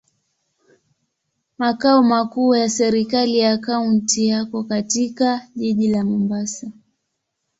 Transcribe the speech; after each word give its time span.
Makao 1.57 2.03
makuu 2.03 2.55
ya 2.55 2.69
serikali 2.69 3.37
ya 3.39 3.57
kaunti 3.57 4.27
yako 4.27 4.63
katika 4.63 5.47
jiji 5.55 5.87
la 5.91 6.03
Mombasa. 6.05 6.71